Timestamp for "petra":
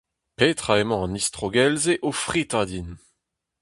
0.37-0.73